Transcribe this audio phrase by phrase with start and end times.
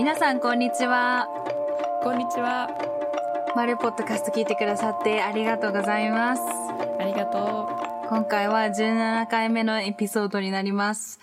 [0.00, 1.28] 皆さんこんにちは
[2.02, 2.70] こんにちは。
[3.54, 6.42] マルポッドキャスト聞いてくださってありがとうございます
[6.98, 7.68] ありがと
[8.08, 11.20] 今回は17回目のエピソードになります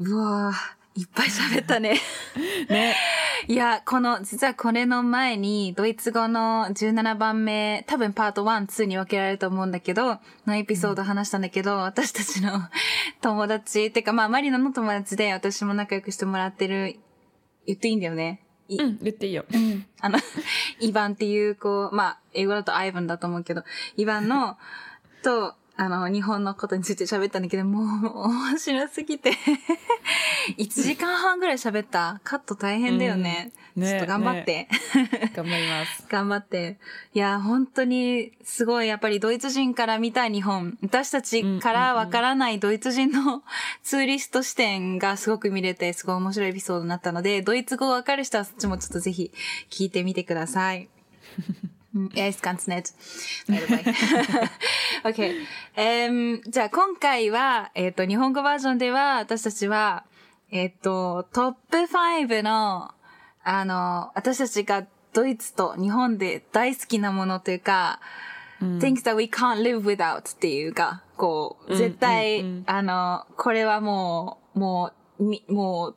[0.00, 0.04] う。
[0.04, 2.00] うわーいっぱい喋ったね
[2.68, 2.96] ね。
[3.48, 12.68] いや、この、実はこれの前に、ドイツ語の17番目、多分パート1、2に分けられると思うんだけど、のエピソード話したんだけど、私たちの
[13.20, 16.98] 友達、てかまあ、マリナの友達で私も仲良くしてもらってる、
[17.66, 18.42] 言っていいんだよね。
[18.68, 19.44] いうん、言っていいよ。
[20.00, 20.18] あの、
[20.80, 23.62] イヴァンっていう子、まあ、英語だとアイヴァンだと思うけど、
[23.96, 24.56] イヴァンの、
[25.22, 29.32] と、あの、日本のことについて喋ったんだけど、もう、面白すぎて。
[30.56, 32.20] 1時間半ぐらい喋った。
[32.24, 33.52] カット大変だよね。
[33.76, 34.68] うんねちょっと頑張って。
[35.34, 36.06] 頑張ります。
[36.08, 36.78] 頑張って。
[37.12, 43.42] いや、本当に、すごい、やっぱりドイツ人から見た日本、私たちからわからないドイツ人の
[43.82, 49.30] ツーリスト視点がすごく見れて、すごい面白いエピソードになったので、ドイツ語わかる人はそっちもちょっとぜひ
[49.68, 50.88] 聞いてみてください。
[51.96, 52.92] うん Er ist ganz nett.
[55.02, 55.34] Okay.
[55.76, 60.04] えーじゃあ今回は、えっ、と、日本語バージョンでは、私たちは、
[60.50, 62.92] えっ、と、トップ5の、
[63.44, 68.00] あの、私たちがドイツと日本で大好きなものというか、
[68.60, 75.96] things that we can't live without っていうか、こう、絶対、あの、これはもう、もう、みもう、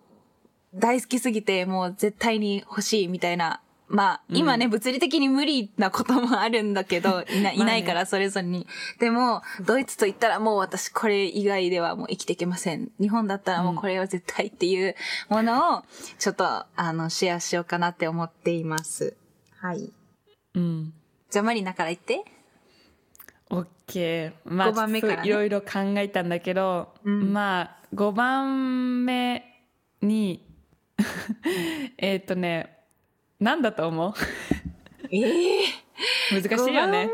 [0.76, 3.62] 大好きすぎて、もう絶対に欲しいみたいな。
[3.90, 8.68] まあ、今ね、物理的に無理なこともあるんだけど、 いな、いないから、それぞれに。
[9.00, 12.92] でも、ドイツと言ったらもう私これ以外ではもう生きていけません。
[13.00, 14.96] 日本だったらもうこれは絶対っていう
[15.28, 15.84] ものを、
[16.20, 19.18] ちょっと、あの、シェアしようかなって思っています。
[19.58, 19.92] はい。
[20.54, 20.94] うん。
[21.32, 22.24] じゃあ、マリナから言って。
[23.50, 24.34] オッケー。
[24.46, 29.44] まあ、五番目からねいろいろ考えたんだけど、まあ、5番目
[30.04, 30.46] に、
[31.98, 32.79] えっとね、
[33.40, 34.14] なんだと思う？
[35.12, 35.66] ええ
[36.32, 37.10] 難しいよね。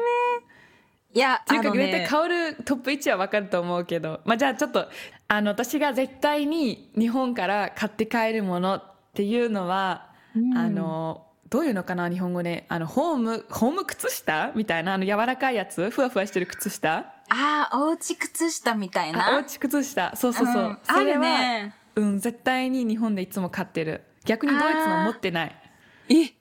[1.13, 4.89] いや、っていうか、絶対香るトップ1は分かると思うけど、まあ、じゃあちょっと
[5.29, 10.09] あの私が絶対に日本から買って帰るものっていうのは、
[10.55, 12.65] あのどういうのかな日本語で？
[12.67, 14.51] あのホームホーム靴下？
[14.55, 14.95] みたいな？
[14.95, 15.89] あの柔らかいやつ？
[15.89, 17.13] ふわふわしてる靴下？
[17.29, 19.37] ああ、おうち靴下みたいあおな。
[19.37, 20.13] うち靴下。
[20.15, 20.77] そうそうそう、うん。
[20.83, 24.03] それはねうん絶対に日本でいつも買ってる。
[24.25, 25.55] 逆にドイツの持ってない
[26.09, 26.33] え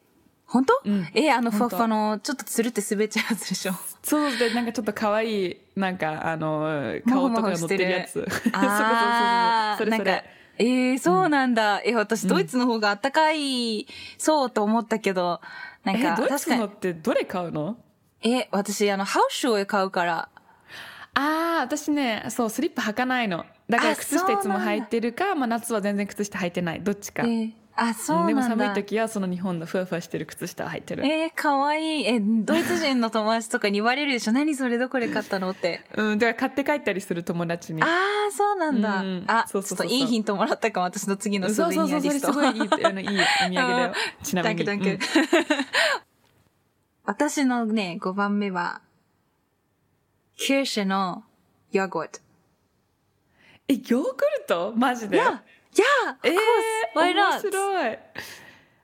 [0.47, 1.09] 本当、うん。
[1.15, 3.73] え、あの、ふわふわの、ちょっとつるって滑っちゃうやつでしょ。
[4.03, 6.59] そうでなんかちょっと可愛いなんかあの
[7.07, 8.13] も顔とかが乗っててるやつ。
[8.13, 8.61] そうそうそうそう。
[8.61, 10.11] それそれなんか
[10.59, 11.81] えー、そうなんだ。
[11.85, 13.89] え、私、ドイツの方があったかい、
[14.19, 15.41] そうと思ったけど、
[15.83, 17.77] なんえか、ドイツのっ、てどれ買うの？
[18.23, 20.29] え、私、あの、ハウスシューを買うから、
[21.17, 23.47] ああ私ねそうスリッパ履かないの。
[23.69, 26.81] だからあ靴下いつも履いてるか、まあ、夏は全然靴下履いてない。
[26.83, 28.43] どっちか、えーあ、そううんでも。
[28.43, 32.07] 寒い時はその日本のふわふわしてる靴下を履いてる、えー、かわいい。
[32.07, 34.33] え、ドイツ人の友達とかに言われるでしょ？
[34.33, 34.79] 何それ？
[34.79, 35.81] どこで買ったのって。
[35.97, 39.01] うん、だから買って帰ったりする友達にああ、そうなんだ。
[39.01, 42.19] うんあ、そうそうそうそうちょっといいヒントもらったかも、私の次のスそうそうそうそれ。
[42.21, 43.93] すごいいいあのいいお土産だよ
[44.23, 45.05] ちなみにダンクダンク。
[47.07, 48.81] 私のね、5番目は、
[50.37, 51.25] キューシェの
[51.71, 52.21] ヨーグルト。
[53.69, 54.15] えヨーグル
[54.47, 54.73] ト？
[54.77, 55.41] マジで？Yeah,
[55.75, 56.31] yeah, of え
[56.95, 57.12] course.
[57.15, 57.41] 面?
[57.41, 57.99] 白い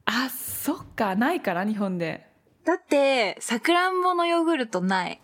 [0.07, 2.31] あそっかないから日本で
[2.65, 5.21] だって、さくらんぼのヨーグルトない。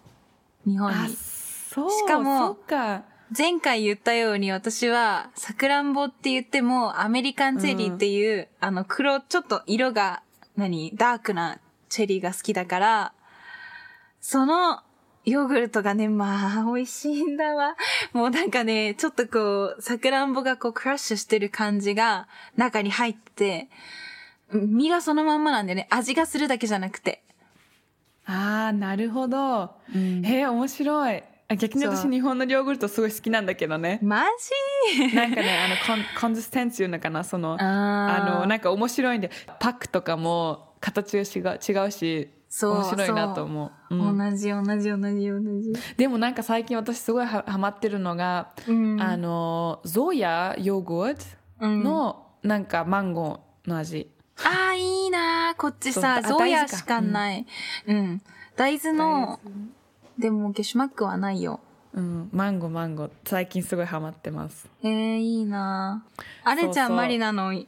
[0.67, 1.15] 日本あに。
[1.15, 3.05] そうしかもか
[3.37, 10.23] 前回言ったように私は、さくらんぼって言っても、アメリカンチェリーっていう、あの黒、ちょっと色が、
[10.57, 13.13] 何ダークなチェリーが好きだから、
[14.21, 14.81] その、
[15.27, 17.77] ヨーグルトがね、まあ、美味しいんだわ。
[18.13, 23.69] もうなんかね、ちょっとこう、さくらんぼがこう、クラッシュしてる感じが、中に入ってて、
[24.53, 25.89] 身がそのまんまなんだよね。
[25.91, 27.25] 味がするだけじゃなくて。
[28.25, 30.25] ああなるほど、うん。
[30.25, 31.23] へえ面白い。
[31.49, 34.01] あ逆に私日本のヨーグルトすごい好きなんだけどね。
[34.03, 34.25] マ
[34.97, 35.15] ジ？
[35.15, 37.23] なんかねあのコンコンシステンスいうのかな？
[37.23, 39.31] そのああのなんか面白いんで
[39.61, 44.19] パックとかも形が違う違うしそう面白いなと思う、うん。
[44.19, 45.73] 同じ同じ同じ同じ。
[45.97, 49.01] でもなんか最近私すごいはハマってるのが、うん。
[49.01, 51.25] あのゾーヤヨーグルト
[51.61, 51.83] うん。
[51.83, 54.11] のなんかマンゴーの味、
[54.45, 55.61] ああ、いいなー。
[55.61, 57.47] こっちさ、ゾーヤしかない。
[57.87, 58.23] うん。
[58.55, 59.41] 大豆の、
[60.19, 61.61] でもゲシュマックはないよ。
[61.95, 64.69] うん、マンゴーマンゴー最近すごいハマってます。
[64.83, 66.23] へえ、いいなー。
[66.45, 67.65] あれちゃん、そうそうマリナの？4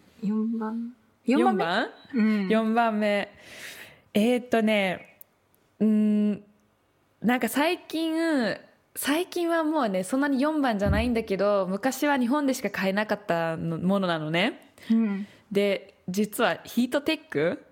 [0.58, 0.92] 番
[1.26, 1.64] ?4 4番目？
[1.64, 1.88] 番？
[2.14, 2.48] うん。
[2.48, 3.32] 4番目
[4.18, 5.20] えー、っとね
[5.78, 6.42] うん
[7.22, 8.56] なんか最近
[8.96, 14.72] 最近はもうねそんなに4番じゃないんだけど昔は日本でしか買えなかったのものなのね。
[14.90, 15.26] うん。
[15.52, 17.62] で実はヒートテック？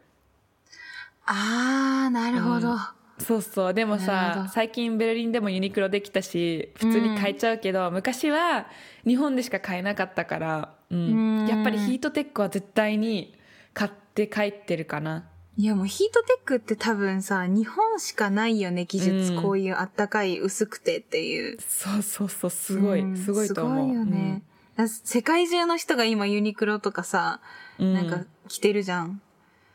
[1.25, 2.71] あー、なるほど。
[2.71, 2.79] うん。
[3.19, 3.75] そうそう。
[3.75, 8.69] でもさ最近ベルリンでもユニクロできたし普通に買えちゃうけど、昔は
[9.05, 10.99] 日本でしか買えなかったから、うん。
[11.41, 11.49] うん。
[11.49, 13.35] やっぱりヒートテックは絶対に
[13.75, 15.25] 買って帰ってるかな
[15.58, 19.32] いやもうヒートテックって多分さ、日本しかないよね、技術。
[19.32, 19.43] うん。
[19.43, 21.56] こういうあったかい、薄くてっていう。
[21.67, 23.17] そうそうそうすごい、うん。
[23.17, 23.79] すごいと思う。
[23.79, 24.43] すごいよね。
[24.76, 27.41] だ世界中の人が今ユニクロとかさ、
[27.79, 29.23] うん、なんか着てるじゃん。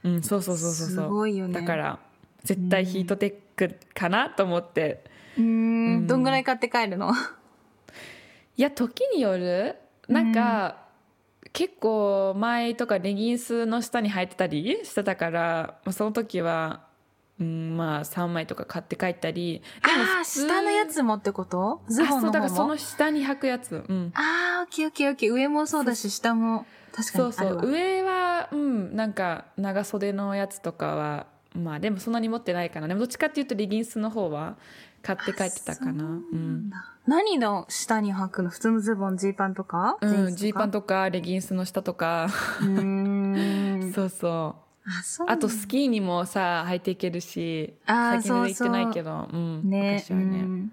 [0.04, 0.88] うん、うんそうそうそうそう。
[0.88, 1.54] すそうごいよね。
[1.60, 2.00] だから
[2.44, 5.04] 絶対ヒートテックかなと思って、
[5.36, 5.98] うーうん。
[6.04, 7.12] ん、どんぐらい買って帰るの？
[8.56, 9.78] いや時による？
[10.08, 10.78] なんか、
[11.54, 16.82] 結構前とかレギンスの下に履いてたりしてたから、まあ、その時は、
[17.40, 21.82] うん、まあ3枚とか買って帰ったりああ、下のやつもってこと？
[21.90, 23.84] ズボンあそうだからその下に履くやつ。
[23.88, 24.12] うん。
[24.16, 25.34] ああ、オッケーオッケーオッケー。
[25.34, 26.66] 上もそうだし、下も。
[26.94, 27.46] 確かそうそ。
[27.48, 27.70] う。
[27.70, 32.88] 上はうんなんか長袖のやつとかはまあでもそんなに持ってないかな。
[32.88, 34.56] でもどっちかっていうとレギンスの方は
[35.02, 36.04] 買って帰ってたかな。
[36.04, 36.72] うん
[37.08, 38.50] 何の下に履くの？
[38.52, 39.98] 普通のズボン、ジーパンとか？
[40.02, 42.30] うん、ジーパンととかレギンスの下とか。
[43.94, 44.56] そうそ
[44.86, 44.90] う。
[44.90, 49.28] あ、そうあとスキーにもさ履いていけるし最近行ってないけど。
[49.32, 49.94] うん、ね。
[49.96, 50.72] 昔はね、うん。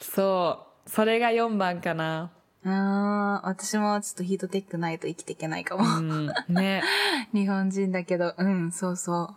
[0.00, 0.90] そう。
[0.90, 2.30] それが4番かな。
[2.64, 5.84] ああ、私もちょっとヒートテックないと生きていけないかも。
[5.84, 6.82] うんね。
[7.32, 9.34] 日本人だけど、うん、そうそう。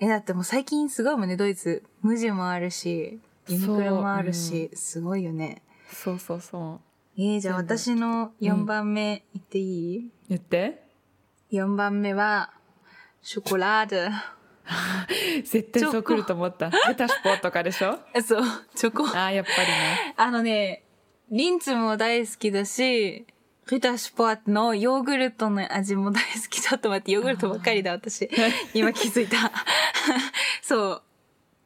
[0.00, 1.84] え、だってもう最近すごいもんね、ドイツ。
[2.00, 5.62] 無地もあるし、ユニクロもあるし、すごいよね。
[5.90, 10.82] そうそうそうえー、じゃあ私の4番目言っていい、言って
[11.50, 12.52] ?4 番目は、
[13.20, 14.14] ショコラード。
[15.44, 17.98] 絶対そう来ると思ったベタシポとかでしょ？
[18.14, 18.42] え そう、
[18.74, 19.04] チョコ。
[19.08, 20.84] あーやっぱりねあのね、
[21.30, 23.26] リンツも大好きだし、
[23.70, 26.60] リタシュポートのヨーグルトの味も大好き。
[26.60, 28.30] ちょっと待って、ヨーグルトばっかりだ、私。
[28.72, 29.50] 今気づいた。
[30.62, 31.02] そ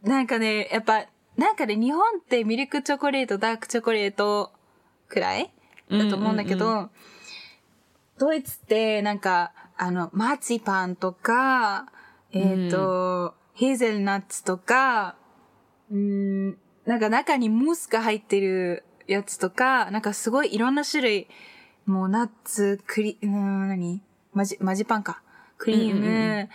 [0.02, 0.08] う。
[0.08, 4.52] なんかね、やっぱ、なんかね、日本ってミルクチョコレート、ダークチョコレート
[5.08, 5.52] くらい？
[5.90, 6.36] だと思うん。
[6.36, 6.90] だけど、うんうん
[8.18, 11.86] ドイツってなんか、あの、マーチパンとか、
[12.32, 15.16] えっ、と、ヘーゼルナッツとか、
[15.90, 21.28] うーん、なんか中にムースが入ってるやつとか、なんかすごいいろんな種類、
[21.84, 24.00] もうナッツ、クリ、うーん、何？
[24.32, 25.20] マジ、マジパンか。
[25.58, 26.48] クリーム、うんうん。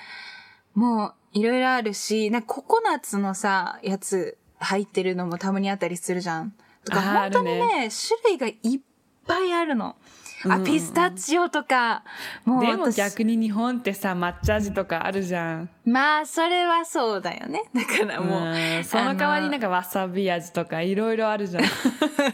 [0.74, 6.54] もういろいろあるし、なんかココナッツのさ、やつ入ってるのもたまにあったりするじゃん。
[6.86, 8.80] とか、本当にあね、種類がいっ
[9.28, 9.96] ぱいあるの。
[10.44, 12.04] あ、うんうんうんピスタチオとか、
[12.46, 17.64] もうでも私逆に日本ってさ抹茶味とかあるじゃんまあ、それはそうだよね。
[17.76, 21.64] だからもう、うんその代わりなんかわさび味とかいろいろあるじゃん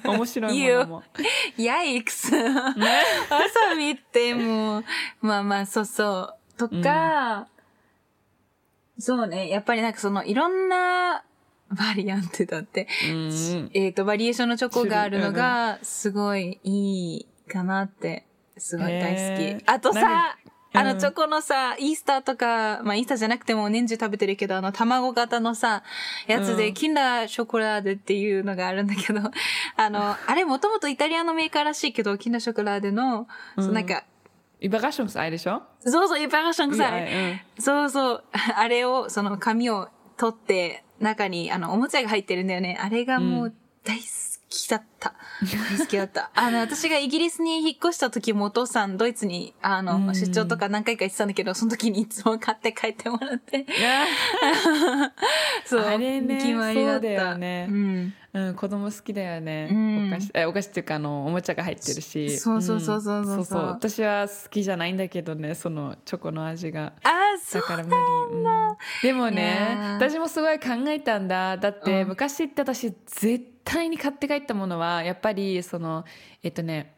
[0.10, 1.04] 面白いものも
[1.58, 2.34] ヤイクス。
[2.34, 4.86] わさびってもう、
[5.22, 6.58] まあまあ、そうそう。
[6.58, 7.48] とか、
[9.00, 9.50] そうね。
[9.50, 11.24] やっぱりなんかその、いろんな
[11.76, 18.26] バリアントだって、うんえっ、と、バリエーションのチョコがあるのが、すごいいいかなって、
[18.58, 19.44] すごい大好き。
[19.44, 19.64] へー。
[19.66, 20.38] あとさ、
[20.74, 21.00] あの、うん。
[21.00, 25.84] チョコのさ、イースターとか、まあ、イースターじゃなくても年中食べてるけど、あの、卵型のさ、
[26.28, 26.74] やつで、うん。
[26.74, 29.22] キンダーショコラーデっていうのがあるんだけど、
[29.76, 34.04] あの、あれもともとイタリアのメーカーらしいけど、キンダーショコラーデの、そうなんか、
[34.62, 35.62] Überraschungsei でしょ？
[35.82, 37.14] そうそう、イバラション臭い。
[37.14, 37.40] うん。
[37.60, 38.24] そうそう。
[38.56, 42.78] あれを、その紙を取って、中に、あの、おもちゃが入ってるんだよね。
[42.80, 44.06] あれがもう大好
[44.50, 45.14] きだった。
[45.42, 46.32] 大好きだった。
[46.34, 50.16] あの、私がイギリスに引っ越した時もお父さん、ドイツに、あの、うん。
[50.16, 53.66] 出張とか何回か行ってたんだけど、その時にいつも買って帰ってもらって。
[55.66, 55.82] そう。
[55.82, 57.00] あれね決まりだった。
[57.00, 57.68] そうだよね。
[57.70, 58.14] うん。
[58.34, 60.08] うん、子供好きだよね、うん。
[60.10, 62.38] お菓子えお菓子っていうかあのおもちゃが入ってるし。
[62.38, 63.38] そうそうそうそうそう。
[63.38, 63.46] うん。
[63.46, 66.94] そう私は好きじゃないんだけどねそのチョコの味が。
[67.04, 67.62] ああ、そう。
[67.62, 68.48] だから無理、うん
[69.02, 71.58] でもいね私もすごい考えたんだ。
[71.58, 72.10] だってうん。
[72.10, 76.06] 昔って私絶対に買って帰ったものはやっぱりその
[76.44, 76.98] えっとね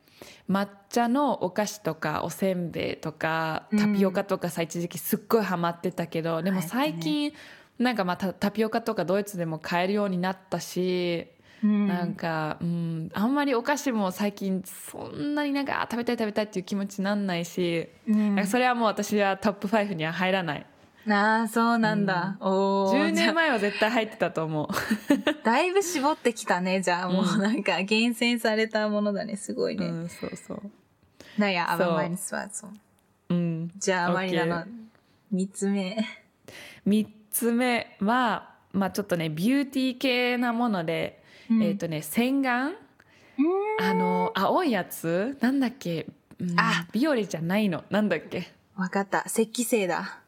[0.49, 3.79] 抹茶のお菓子とかおせんべいとかうん。
[3.79, 7.33] タピオカとかさ、一時期すっごいハマってたけどでも最近、
[7.77, 11.27] なんかまあタタピオカとかドイツでも買えるようになったし、
[11.63, 11.87] うん。
[11.87, 18.47] なんか、うん、あんまりお菓子も最近そんなになんかあ食べたい食べたいっていう気持ちになんないし、うん。
[18.47, 20.65] それはもう私はトップ5には入らない
[21.07, 22.37] ああ、そうなんだ。
[22.39, 24.67] おー10じゃあ年前は絶対入ってたと思う
[25.43, 27.09] だいぶ絞ってきたね、 じゃあ。
[27.09, 29.35] もうなんか厳選されたものだね。
[29.37, 29.85] すごいね。
[29.85, 30.61] うんそうそう
[31.37, 32.67] naja, aber そう meins war so.
[33.29, 34.65] うんじゃあ、マリナの
[35.31, 36.05] 三つ目。
[36.87, 42.73] 3つ目はまあちょっとねビューティー系なもので、うんえっ、とね洗顔
[43.79, 45.37] あの青いやつ？
[45.39, 46.07] なんだっけ、
[46.39, 48.51] うんあビオレじゃないのなんだっけ？
[48.75, 49.23] わかった。
[49.27, 50.19] 石器製だ。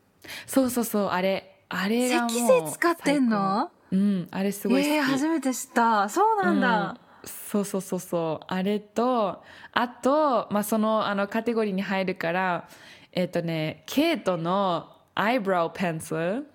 [0.46, 1.48] そうそうそう、あれ。
[1.70, 3.72] あれ石がもう器製使ってんの？
[3.92, 4.92] うん、あれすごい好き。
[4.92, 6.10] えー、初めて知った。
[6.10, 6.90] そうなんだ。
[6.92, 12.68] うんそうそうそうそうあれとあと、まあ、そのあのカテゴリーに入るから
[13.12, 16.48] えっ、とねケイトのアイブラウペンスル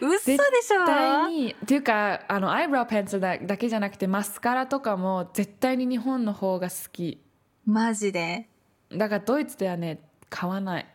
[0.00, 0.36] 嘘でしょ？
[0.36, 7.20] 絶対にっていうかあのアイブラウペンスルだだけじゃなくてマスカラとかも絶対に日本の方が好き
[7.66, 8.48] マジで？
[8.92, 9.98] だからドイツではね
[10.30, 10.86] 買わない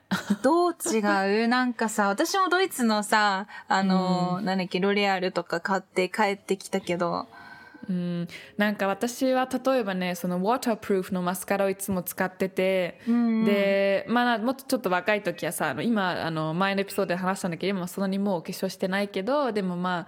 [0.41, 1.47] どう違う？
[1.47, 4.57] なんかさ、私もドイツのさ、あの、なん。
[4.57, 7.27] だっけ、ロレアルとか買って帰ってきたけど、
[7.89, 20.07] うん、なんか私は例えばねその waterproof のマスカラをいつも使ってて、んで、まあ、もっとちょっと若い時はさあの今あの前のエピソードで話したんだけど今そんなにもうお化粧してないけどでもま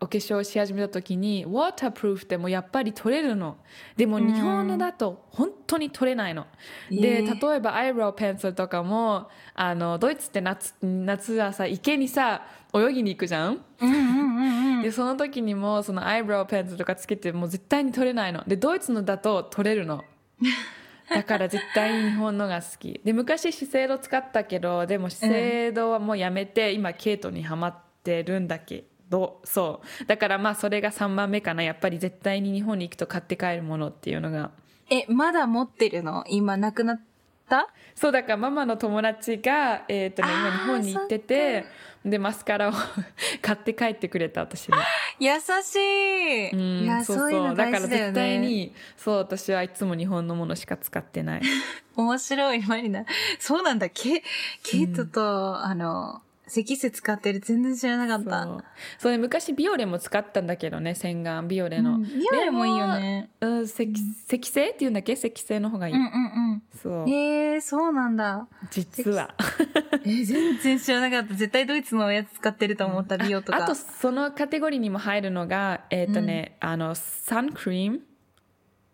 [0.00, 3.56] お化粧し始めた時に waterproof でもやっぱり取れるの。
[3.96, 6.46] でも日本のだと本当に取れないの、
[6.88, 7.48] でえー。
[7.48, 13.64] 例えばアイブラウペンスルとかもあのドイツって夏夏はさ池にさ泳ぎに行くじゃん？
[13.80, 14.82] うんうんうんうん。
[14.82, 18.44] でその時にもそのアイブラウペンスルとかつけてもう絶対に取れないの。
[18.46, 20.04] でドイツのだと取れるの。
[21.10, 23.00] だから絶対に日本のが好き。
[23.02, 30.06] で昔資生堂使ったけどでも資生堂はもうやめて、今ケイトにハマってるんだけどそう。
[30.06, 31.62] だからまあそれが3番目かな。
[31.62, 34.50] やっぱり絶対に日本に行くと買って帰るものっていうのが。
[34.90, 36.24] え、まだ持ってるの？
[36.28, 37.00] 今なくなっ
[37.48, 37.68] た？
[37.94, 41.64] そうだからママの友達が、えーとね、今日本に行ってて
[42.04, 42.72] でマスカラを
[43.42, 44.74] 買って帰ってくれた私に。
[45.18, 45.32] 優
[45.64, 47.56] しい、うんいや、そうそう。
[47.56, 48.46] だから絶対ね。
[48.46, 51.42] にそう私はいつも日本のものしか使ってない。
[51.96, 53.04] 面白い、マリナ。
[53.40, 53.88] そうなんだ。
[53.88, 54.22] ケ
[54.62, 57.40] ケイトと、あの、石石使ってる。
[57.40, 58.42] 全然知らなかっそた。
[58.44, 58.64] う
[58.98, 63.30] そうね昔ビオレも使ったんだけどね洗顔ビオレの、うんビオレもいいよね。
[63.40, 65.12] うん石石製っていうんだっけ？
[65.12, 67.08] 石製の方がいい、うんうんそううん。
[67.08, 68.46] へえ、そうなんだ。
[68.70, 69.34] 実は
[70.04, 71.34] えー全然知らなかった。
[71.34, 73.64] 絶対ドイツのやつ使ってると思った、美容とか。
[73.64, 78.00] あとそのカテゴリーにも入るのがえっ、とね、あのサンクリーム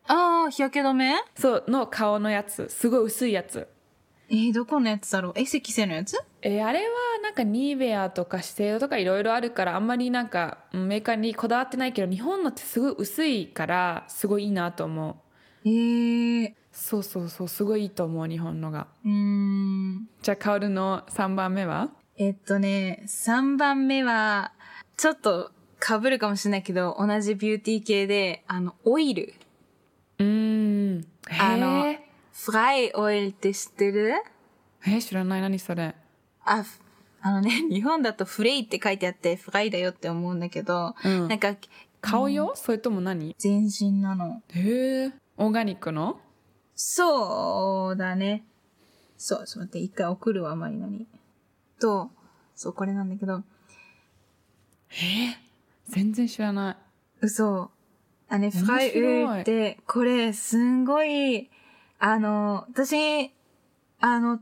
[0.07, 1.15] ああ、日焼け止め？
[1.37, 3.69] そうの顔のやつすごい薄いやつ
[4.35, 5.33] えー、どこのやつだろう？
[5.37, 6.17] え、石製のやつ？
[6.43, 6.85] えーあれは
[7.23, 15.23] なんかニーベアとか資生堂とかいろいろあるからあんまりなんかうんメーカーにこだわってないけど日本のってすごい薄いからすごいいいなと思
[15.65, 15.69] う。
[15.69, 18.89] えー、そうそうそうすごいいいと思う日本のが。
[19.05, 20.09] うーん。
[20.21, 21.91] じゃあカオルの3番目は？
[22.17, 24.53] えっとね、3番目は、
[24.97, 25.51] ちょっと
[25.81, 29.35] 被るかもしれないけど、同じビューティー系で、あの、オイル。
[30.21, 31.07] うーん。
[31.41, 31.97] あの
[32.35, 34.13] フライオイルって知ってる？
[34.87, 35.41] えー知らない。
[35.41, 35.95] 何それ？
[36.45, 36.81] あ、ふ
[37.21, 41.29] あのね、 日本だとフレイって書いてあって、フライだよって思うんだけど、うん。
[41.29, 41.57] なんか、
[42.01, 43.35] 顔よ、それとも何？
[43.39, 44.43] 全身なの。
[44.51, 45.13] へえ。
[45.37, 46.21] オーガニックの？
[46.75, 48.45] そうだね。
[49.17, 51.07] そう、ちょっと待って、一回送るわ、マリナに。
[51.81, 52.11] と、
[52.57, 53.43] そう、これなんだけど、
[55.89, 56.77] 全然知らない。
[57.21, 57.71] 嘘。
[58.29, 58.67] あね、面白い。
[58.67, 61.49] フライウーって、これ、すんごい、
[61.99, 63.33] あの、私、
[64.01, 64.41] あの、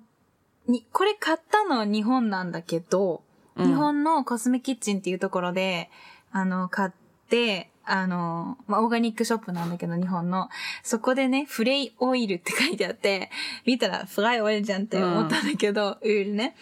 [0.66, 3.22] に、これ買ったの日本なんだけど、
[3.56, 5.90] うん日本のコスメキッチンっていうところで、
[6.30, 6.90] あの、買っ
[7.28, 10.48] て、あの、まあ、オーガニックショップなんだけど、日本の。
[10.82, 13.30] そこでね、フレイオイルって書いてあって、
[13.66, 16.56] 見たらフライオイルじゃんって思ったんだけど、オイルね。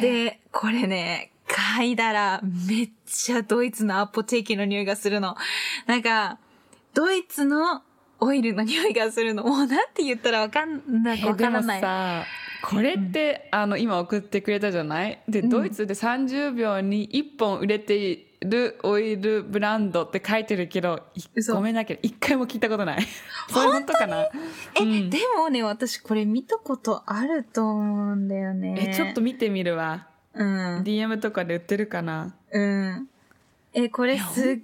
[0.00, 5.36] で、これね、嗅いだらめっちゃドイツのアポテーキの匂いがするの。
[5.86, 6.38] なんか、
[6.94, 7.82] ドイツの
[8.24, 9.42] オイルの匂いがするの。
[9.42, 11.80] もうなんて言ったらわかんない、わえでもからない。
[11.80, 12.24] さ
[12.64, 15.18] これって、あの今送ってくれたじゃない？
[15.28, 21.02] で、うんドイツで30秒に1本売れているオイルブランドって書いてるけど
[21.52, 23.02] ごめんだけど一回も聞いたことない
[23.48, 24.22] それ本当かな？
[24.78, 28.76] え、うんでもね、私これ見たことあると思うんだよね。
[28.90, 30.82] えちょっと見てみるわうん。
[30.84, 32.34] DM とかで売ってるかな？
[32.52, 33.08] うん。
[33.74, 34.58] え、これえすっ、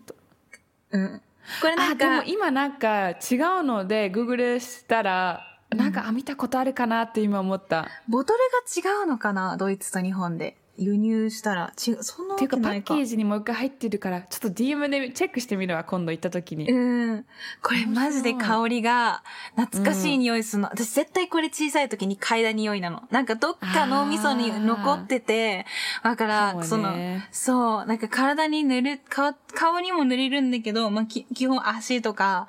[0.92, 1.20] うん。
[1.60, 8.38] これなんあでもか、今なんか違うので Google したらなんか、あ見たことあるかなって今思ったボトル
[8.82, 10.56] が違うのかなドイツと日本で。
[10.78, 11.72] 輸入したら。
[11.86, 12.94] 違う、そんなっていうかパわけないか。
[12.94, 17.24] ッケージにもう一回入ってるからちょっと DM でチェックしてみるわ今度行った時に、うん。
[17.62, 19.22] これマジで香りが
[19.56, 20.68] 懐かしい匂いするの。
[20.68, 23.02] 私絶対これ小さい時に嗅いだ匂いなの。
[23.10, 25.66] なんかどっか脳みそに残ってて、
[26.04, 26.94] だから、かその
[27.32, 32.46] そう、なんか体に塗る、顔顔にも塗れるんだけど、まあ、き基本足とか、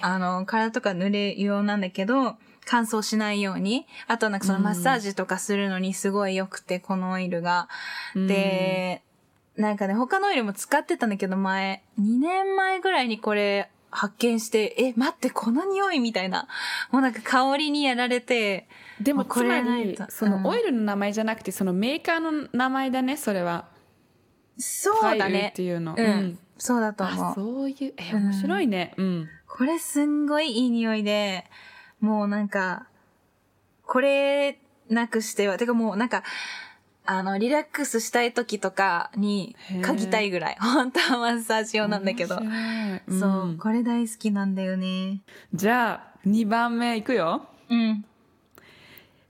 [0.00, 2.36] あの、体とか塗れるようなんだけど、
[2.70, 3.86] 乾燥しないように。
[4.08, 7.68] あとなんかそのマッサージとかするのにすごい良くて、このオイルが。
[8.14, 9.02] で、
[9.56, 16.46] なんかね、他のオイルも使ってたんだけど、前、2年前ぐらいにこれ発見して、え、待って、この匂いみたいな。
[16.90, 18.68] もうなんか香りにやられて、
[19.00, 23.66] でもこれつまりそのうんオイルの名前じゃなくてそのメーカーの名前だねそれは
[24.58, 25.62] そうだねって。
[25.62, 26.38] いうのうん。
[26.58, 27.34] そうだとあ思う。
[27.34, 31.44] そういうえ面白いねうんこれすんごいいい匂いで、
[32.00, 32.86] もうなんか、
[33.86, 36.22] これなくしては、てかもうなんか、
[37.06, 40.56] あの、リラックスしたい時とかに嗅ぎたいぐらい。
[40.60, 42.36] 本当はマッサージ用なんだけど。
[42.36, 45.20] 面白いそう、んこれ大好きなんだよね。
[45.54, 48.04] じゃあ2番目いくようん。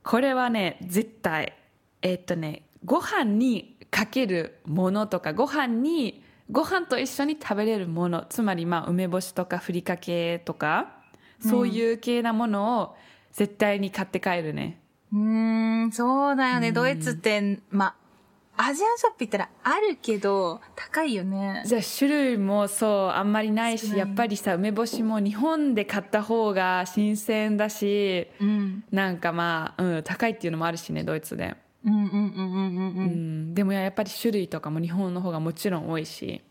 [0.02, 1.52] これはね絶対
[2.00, 10.97] えっとねご飯にかけるものとかご飯にご飯と一緒に食べれるものつまりまあ梅干しとかふりかけとか
[11.40, 12.96] そういう系なものを
[13.32, 14.80] 絶対に買って帰るね、
[15.12, 16.72] うーん、そうだよね。
[16.72, 17.94] ドイツって、ま、
[18.56, 21.62] アジアンショップ行ったらあるけど、高いよね。
[21.64, 28.84] じゃあ種類もそうあんまりないしやっぱりさ梅干しも日本で買った方が新鮮だしうん。
[28.90, 33.00] なんかまあ、うん、高いっていうのもあるしねドイツで、うんうんうんうんうんう。
[33.00, 36.42] うんん、でもやっぱり種類とかも日本の方がもちろん多いし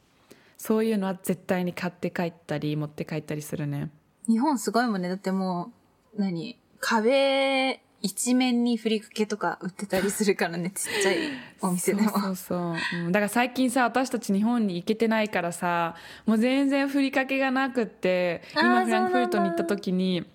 [0.58, 3.90] そういうのは絶対に買って帰ったり持って帰ったりするね
[4.28, 5.10] 日本すごいもんね。
[5.10, 5.72] だっても
[6.16, 6.58] う、何？
[6.80, 10.72] 壁一面にふりかけとか売ってたりするからね。
[10.72, 11.18] ちっちゃい
[11.62, 12.10] お店でも。
[12.10, 20.26] そうそうそう、うん、だから最近さ私たち日本に行けてないからさもう全然ふりかけがなくって今フランクフルトに行った時に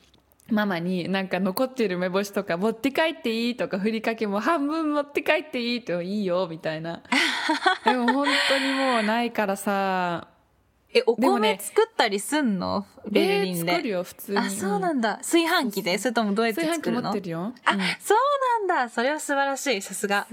[0.51, 7.03] ママになんか残ってる梅干しとか持って帰っていいとかふりかけも半分持って帰っていいといいよみたいな
[7.87, 10.29] でも本当にもうないからさ
[10.95, 12.87] え、お米作ったりすんの？
[13.11, 13.73] ベルリンで。
[13.73, 14.39] えー作るよ普通に。
[14.39, 15.17] あ、そうなんだ。
[15.19, 15.97] 炊飯器で？
[15.99, 17.11] それともどうやって炊飯器持作るの？
[17.11, 17.81] ってるよ、あ、うん。
[17.99, 18.89] そうなんだ。
[18.91, 19.81] それは素晴らしい。
[19.81, 20.27] さすが。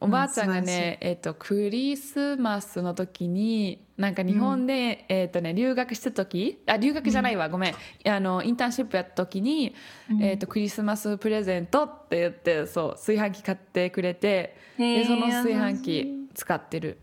[0.00, 7.74] おばあちゃんがね、えっとクリスマスの時になんか日本で、えっとね、留学した時あ留学じゃないわ、ごめん。
[8.08, 9.74] あのインターンシップやった時に、
[10.20, 16.98] えっとクリスマスプレゼントって言ってそう炊飯器買ってくれてでその炊飯器使ってる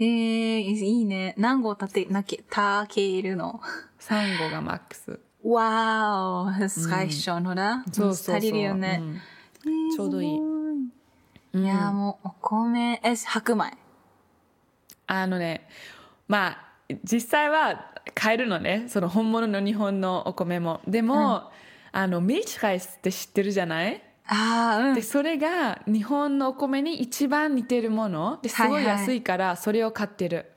[0.00, 1.34] へえ、いいね。
[1.36, 3.60] 何合立て、なけ、たけるの
[4.00, 5.20] ？3合がマックス。
[5.44, 7.82] Wow, das reicht schon, oder?
[7.92, 9.00] そうそうそう、足りるよね。
[9.64, 9.94] うん。
[9.94, 11.66] ちょうどいい、い。
[11.66, 13.76] や、もう、お米、え、白米？
[15.06, 15.66] あのね
[16.28, 16.58] まあ
[17.02, 18.86] 実際は買えるのね。
[18.88, 20.80] その本物の日本のお米も。
[20.86, 21.50] でも、
[21.92, 24.02] あのミルチライスって知ってるじゃない？
[24.30, 24.94] ああ、うん。
[24.94, 25.02] で。
[25.02, 28.38] それが日本のお米に一番似てるもの。
[28.42, 30.50] ですごい安いからそれを買ってる、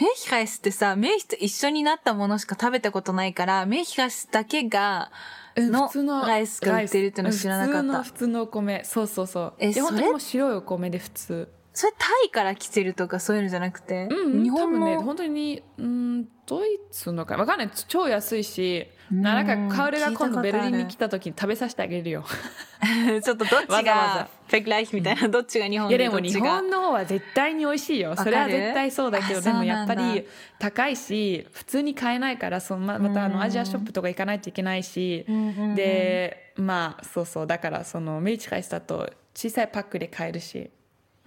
[0.00, 5.10] メーヒライスってさ、メーヒと一緒になったものしか食べたことないから、メーヒライスだけが、
[5.56, 7.82] うんの普通のライスが売ってるっての知らなかった。
[7.82, 8.82] 普通の普通のお米。
[8.84, 9.54] そうそうそう。
[9.58, 17.70] えで本当にもう白いお米で普通それタイから来てるとかそういうのじゃなくて、うん日本多分ねの、本当にうんドイツのかわかんない。
[17.86, 22.24] 超安いしなんかカオルが今度ベルリンに来た時に食べさせてあげるよ。
[23.22, 28.16] ちょっとどっちが、フェクライフみたいな、どっちが日本いやでも日本の方は絶対に美味しいよ。
[28.16, 30.26] それは絶対そうだけどあでもやっぱり
[30.58, 37.46] 高いし普通に買えないからそのままたあのアジアショップとか行かないといけないしうんうんうんでまあそうそう。
[37.46, 40.72] だからそのメイチライスだと小さいパックで買えるし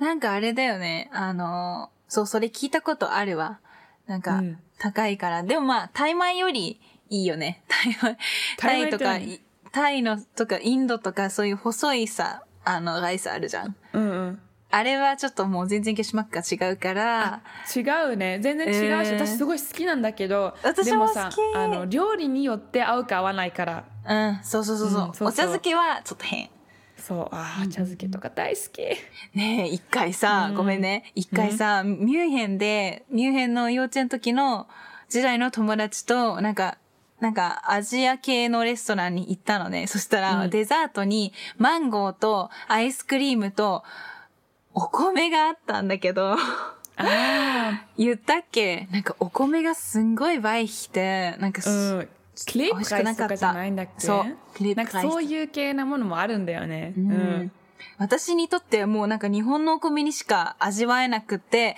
[0.02, 1.12] なんかあれだよね。
[1.14, 3.60] あの、そう、それ聞いたことあるわ。
[4.08, 5.44] なんかうん、高いから。
[5.44, 7.62] でもまあ、タイ米よりいいよね。
[7.70, 8.18] タイ米。
[8.58, 9.06] タタイとか、
[9.72, 13.76] タイのとか、インドとか、そういう細いさ、あの、ライスあるじゃん。
[13.94, 14.42] うんうん
[14.74, 17.42] あれはちょっともう全然ゲシュマックが違うから、
[17.76, 17.82] 違
[18.14, 25.02] うね全然違うし、えー私すごい好きなんだけど私でもさあの料理によって合うか合わないからうん、そうそうそうそう。
[25.02, 26.50] うんそうそうお茶漬けはちょっと変。
[27.02, 28.82] そうあー茶漬けとか大好き。
[29.38, 30.56] ねえ、一回さ、うん。
[30.56, 31.12] ごめんね。
[31.16, 34.68] 一回さ、ミュンヘンで、ミュンヘンの幼稚園の時の
[35.10, 36.78] 時代の友達と、なんか、
[37.20, 39.86] なんか、アジア系のレストランに行ったのね。
[39.88, 40.50] そしたら、うん。
[40.50, 43.84] デザートに、マンゴーと、アイスクリームと、
[44.74, 46.36] お米があったんだけど、
[46.98, 48.88] あ 言ったっけ？
[48.92, 52.10] なんか、お米がすんごい倍来て、なんか、あうん
[52.52, 53.92] クレープライスとかじゃないんだっけ？
[54.06, 56.94] そうクレープライスなんかそういう系なものもあるんだよね。
[56.98, 57.52] ううんん。
[57.98, 61.76] 私にとってはもうなんか日本のお米にしか味わえなくて、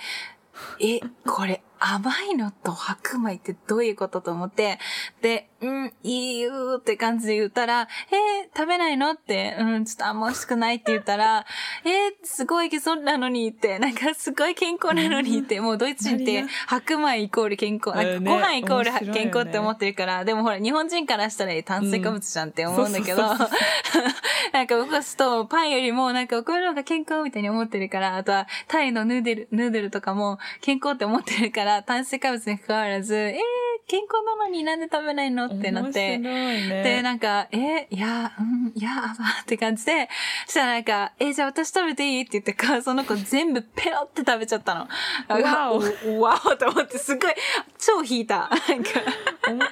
[0.80, 4.78] え、これ甘いのと白米ってどういうことと思って、
[5.20, 11.46] で、うん、いいよって感じで言ったら、えー食べないのって、うん、ちょっとあんま美味しくないって言ったら、
[11.84, 23.22] えーすごいけそうなのにって、なんかすごい健康なのにって、もうドイツ人って白米イコール健康、なんかご飯イコール健康って思ってるから、でもほら日本人からしたら炭水化物じゃんって思うんだけど、
[24.52, 33.34] なんか僕はストパンよりもなんかお米の方が健康みたいに思ってるから、あとはタイのヌーデル、ヌーデルとかも健康って思ってるから、炭水化物に関わらず、えー、
[33.86, 36.18] 健康なのになんで食べないのってなって。
[36.18, 36.82] 面白いね。
[36.82, 40.08] で、なんか、え、いや、うん、いや、まあって感じで、
[40.46, 44.88] そしたらなんか、え、じゃあ私食べていいって言ってから、その子全部ペロって食べちゃったの。
[45.28, 45.82] わお
[46.18, 47.34] おわおと思って、すごい、
[47.78, 48.50] 超引いた。
[48.68, 48.90] なんか、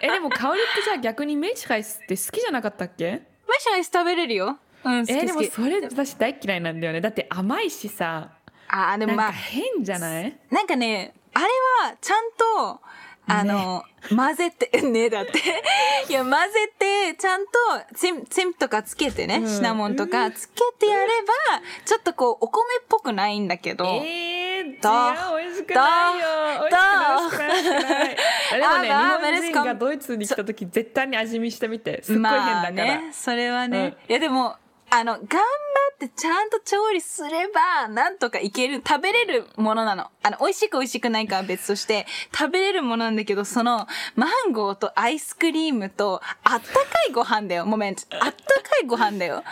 [0.00, 3.22] え、でも香りってじゃあ逆にメイシカイスって好きじゃなかったっけ？
[3.48, 4.58] マシャイス食べれるよ。
[4.84, 5.46] うん、好きえ、で好き。
[5.46, 7.00] もそれ私大嫌いなんだよね。
[7.00, 8.30] だって甘いしさ、
[8.68, 10.38] あー、でもまあなんか、変じゃない？
[10.50, 12.80] なんかね、あれは、ちゃんと、
[13.26, 15.38] あの、混ぜて、ね、だって。
[16.08, 17.52] いや、混ぜて、ちゃんと、
[17.94, 19.48] ツン、ツンとかつけてね、うん。
[19.48, 23.84] シナモンとかつけてやれば、ちょっとこう、お米っぽくないんだけど。
[23.86, 24.80] えー、違う？
[24.80, 26.68] だ美味しくないよ。
[26.70, 28.16] だ美味しくない美味しくない
[28.52, 33.78] あでもねあ日本人がドイツに来た時絶対に味見してみてすっごい変だから、まあね、それはね。
[33.78, 34.10] うん。
[34.10, 34.56] いや、でも、
[34.90, 40.10] あの、頑張ってちゃんと調理すれば、なんとかいける、食べれるものなの。
[40.22, 47.66] あの、美味しく美味しくないかは別として、食べれるものなんだけど、その、マンゴーとアイスクリームと、あったかいご飯だよ。
[47.66, 48.02] モメント。
[48.20, 49.42] あったかいご飯だよ。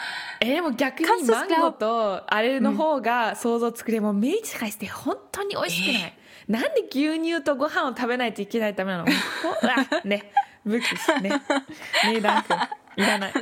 [0.40, 9.06] えーでも逆にマンゴーとあれの方が想像つくでもメイチカイスって本当に美味しくない、なんで牛乳とご飯を食べないといけないためなの？
[10.04, 10.32] ね。
[10.64, 10.84] 武器
[11.22, 11.30] ね。
[12.12, 12.54] ねダンク
[12.96, 13.32] いらない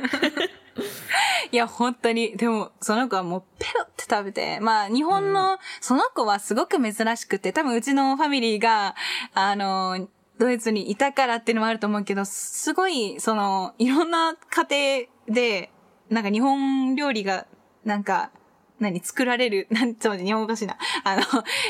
[1.51, 2.37] いや、本当に。
[2.37, 4.59] でも、その子はもうペロって食べて。
[4.59, 8.95] まあ、日本の、その子はすごく珍しくて、多分うちのファミリーが、
[9.33, 10.07] あの、
[10.37, 15.71] ドイツにいたからっていうのもあると思うけど、すごい、その、いろんな家庭で、
[16.09, 17.47] なんか日本料理が、
[17.83, 18.31] なんか、
[18.79, 20.77] 何作られる、 なんちょっと日本語おかしいな。
[21.03, 21.23] あの、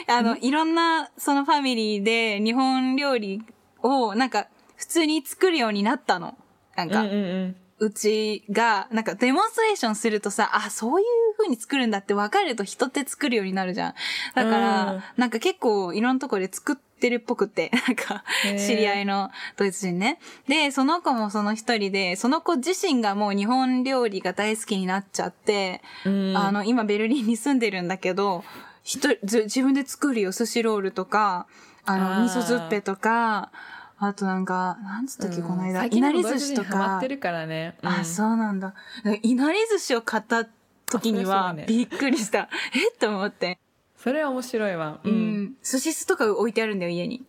[0.08, 3.42] あの、いろんな、そのファミリーで日本料理
[3.82, 6.38] を、なんか、普通に作るようになったの。
[6.76, 11.06] なんか、うんうんうんうちが、なんかデモンストレーションするとさ、あ、そういう
[11.38, 13.94] 風に作るんだって分かると人って作るようになるじゃん。
[14.36, 15.04] だから、うん。
[15.18, 20.20] なんか結構いろんなところで作ってるっぽくって、 なんか知り合いのドイツ人ね。
[20.48, 26.38] で、その子もその一人で、その子自身がもう日本料理が大好きになっちゃって、うん。
[26.38, 28.44] あの、今ベルリンに住んでるんだけど、
[28.84, 31.48] 一人、ず自分で作るよ、寿司ロールとか、
[31.86, 33.52] あの、味噌ズッペとか、
[34.02, 36.70] あとなんか、なんつったっけ、この間、いなり寿司とか。
[36.70, 37.08] ハマって。
[37.10, 37.90] るからね、うん。
[37.90, 38.74] あ、そうなんだ。
[39.22, 40.46] いなり寿司を買った
[40.90, 42.50] 時にはびっくりした。
[42.74, 43.60] えっと思って。
[43.98, 45.00] それは面白いわ。
[45.04, 45.56] う、ん。
[45.62, 47.26] 寿司酢とか置いてあるんだよ、家に。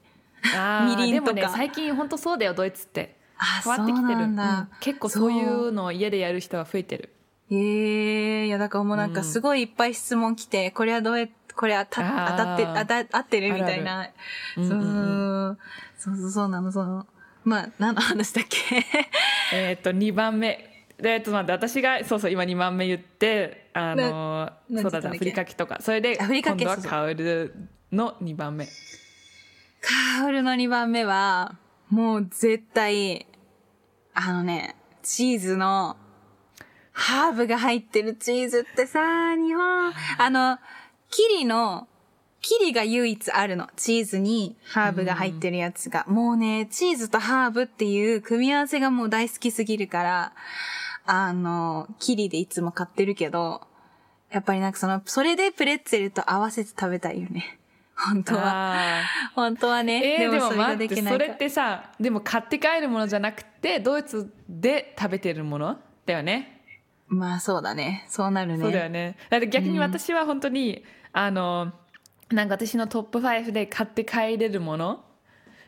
[0.87, 1.33] みりんとか。
[1.33, 3.17] でもね最近本当そうだよドイツって。
[3.37, 4.21] あ、変わってきてる。
[4.21, 4.71] そうなん。
[4.79, 7.13] 結構そういうのを家でやる人が増えてる。
[7.51, 12.31] ええいや、だからもうなんかすごいいっぱい質問来て、これはどうやこれはたあー。
[12.31, 12.57] 当たっ
[12.87, 14.09] て、当た合ってるみたいな。
[14.57, 15.59] うんうんうん
[16.01, 17.07] そうそうそうなの、その。
[17.45, 18.59] まあ、何の話だっけ？
[19.55, 20.67] えーっと2番目。
[20.99, 25.79] でえっと待って私がそうそう今2番目言ってあのなそうだなふりかけとか。
[25.81, 27.55] それで今度はカウル
[27.93, 28.67] の2番目。
[29.81, 31.57] カールの2番目は、
[31.89, 33.27] もう絶対、
[34.13, 35.97] あのね、チーズの、
[36.93, 40.59] ハーブが入ってるチーズってさ、日本、あの、
[41.09, 41.89] キリの、
[42.41, 43.69] キリが唯一あるの。
[43.77, 46.05] チーズにハーブが入ってるやつが。
[46.09, 50.33] もうね、チーズとハーブっていう組み合わせがもう大好きすぎるから、
[51.05, 53.63] あの、キリでいつも買ってるけど、
[54.31, 57.59] やっぱりなんかその、それでプレッツェルと合わせて食べたいよね。
[57.97, 58.43] 本当は。
[58.45, 59.03] あ
[59.35, 59.99] 本当はね。
[59.99, 65.79] ーえー、でもそれが待できないそれってさでも買って帰るものじゃなくてドイツで食べてるもの？
[66.07, 66.63] だよね
[67.09, 68.07] まあそうだね。
[68.09, 68.63] そうなるね。
[68.63, 71.73] そうだよねだって逆に私は本当に、あの
[72.31, 75.05] なんか私のトップ5で買って帰れるもの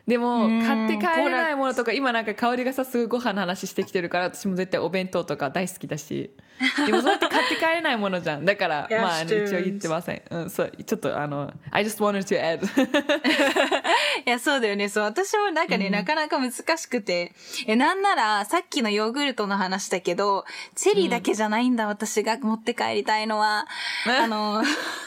[0.07, 6.31] でもうん買って帰れないものとか今なんか香りがさすごいご飯の話してきてるから私も絶対お弁当とか大好きだし
[6.85, 12.63] でもそうやって買って帰れないものじゃんだからまあ、一応言ってません、うん、そうちょっとあの I just wanted to add
[14.25, 14.87] いや、そうだよね。
[14.89, 15.03] そう。
[15.03, 17.33] 私もなんかね、なかなか難しくて。
[17.67, 23.67] え、なんなら、さっきのヨーグルトの話だけど、チェリーだけじゃないんだ、私が持って帰りたいのは。
[24.05, 24.63] あの、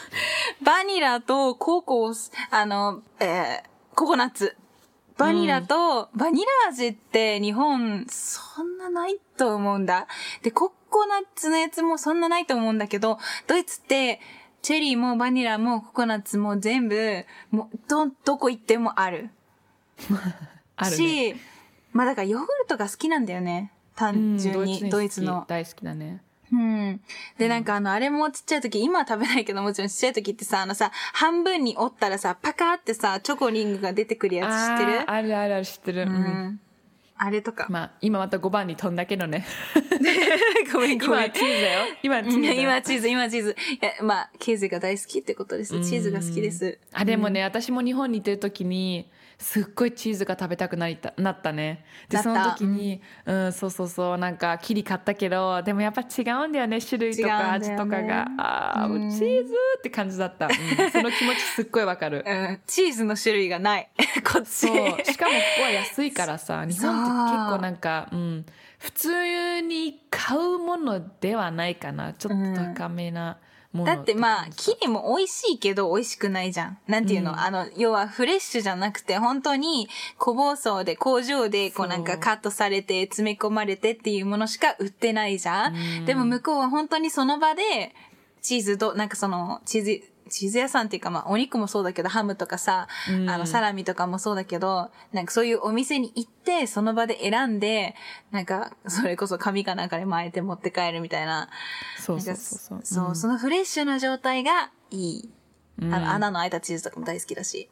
[0.61, 4.55] バニラとココス、あの、えーココナッツ。
[5.17, 10.07] バニラと、バニラ味って日本、そんなないと思うんだ。
[10.43, 14.19] で、ココナッツのやつもそんなないと思うんだけど、ドイツって、
[14.61, 19.29] チェリーもバニラもココナッツも全部、もう、ど、どこ行ってもある。
[20.75, 21.35] あるねし、
[21.91, 23.71] まあだからヨーグルトが好きなんだよね。
[23.95, 25.45] 単純に、うんドイツの。
[25.47, 27.01] 大好きだねうん。
[27.37, 35.11] で、なんかあの、あれもちっちゃい時、今は食べないけどもちろんちっちゃい時ってさ、あのさ、半分に折ったらさ、パカーってさ、チョコリングが出てくるやつ知ってる？
[35.11, 36.59] あるあるある知ってる、ううんん。
[37.17, 37.65] あれとか。
[37.69, 39.45] まあ今また5番に飛んだけどね
[40.71, 41.43] ごめんごめん今はチ。
[41.43, 43.55] ーズだよ今はチーズだよ今チーズ、今チーズ。
[43.81, 45.71] いや、まあ、チーズが大好きってことです。
[45.89, 46.77] チーズが好きです。
[46.93, 51.85] あでもね、私も日本にいてる時にすっごいチーズが食べたくなりたなったね。
[52.09, 53.53] でその時に、うん。
[53.53, 58.27] そうそうそうなんかキリ買ったけどでもやっぱ違うんだよね種類とか味とかが。
[58.37, 59.11] あーうん。
[59.11, 60.91] チーズって感じだった、うん。
[60.91, 62.23] その気持ちすっごいわかる。
[62.27, 63.89] うん、チーズの種類がない。
[64.25, 64.47] こっち。
[64.47, 65.05] そう。
[65.05, 68.45] しかもここは安いからさ 日本って結構なんか、うん、
[68.79, 72.13] 普通に買うものではないかな。
[72.13, 73.37] ちょっと高めな
[73.85, 76.77] だってまあ、キリも美味しいけど美味しくないじゃん。
[76.87, 77.39] なんていうの、うん。
[77.39, 85.75] あの、要はフレッシュじゃなくて、本当に小包装で工場でこうなんかカットされて詰め込まれてっていうものしか売ってないじゃん。
[85.75, 86.05] うん。
[86.05, 87.93] でも向こうは本当にその場で、
[88.41, 93.29] チーズと、なんかその、チーズ、チーズ屋さんっていうかまあお肉もそうだけどハムとかさ、うん。
[93.29, 97.95] あのサラミとかもそうだけど、なんかそういうお店に行ってその場で選んで、
[98.31, 101.49] なんかそれこそ紙かなんかで巻いて持って帰るみたいな。
[101.97, 102.81] そうそうそうそう。
[102.83, 105.29] そう、そのフレッシュな状態がいい。
[105.81, 105.93] うん。
[105.93, 107.69] あの、穴の開いたチーズとかも大好きだし。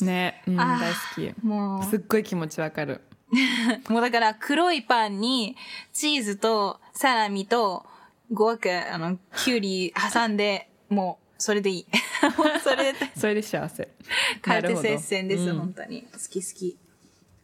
[0.00, 1.44] ね、うん、大好き。
[1.44, 3.00] もすっごい気持ちわかる。
[3.88, 5.56] う、 もうだから黒いパンに
[5.92, 7.86] チーズとサラミと
[8.32, 11.86] ゴワク、あの、キュウリ挟んで、もう、それでいい。
[12.62, 13.88] それで、 それで幸せ。
[14.42, 15.58] 帰って接戦です、うん。
[15.58, 16.02] 本当に。
[16.12, 16.78] 好き好き。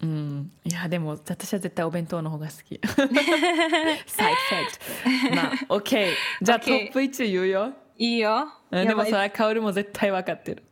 [0.03, 2.81] うん、いやでも私は絶対お弁当の方が好き。
[2.87, 8.51] サイドフェクトまあ OK じゃあ OK トップ1言うよ、いいよ。
[8.71, 9.11] うん、でもやばい。
[9.11, 10.65] それはカオルも絶対分かってる。